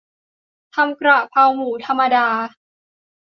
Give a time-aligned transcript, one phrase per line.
[0.75, 2.27] ทำกระเพราหมูธรรมดา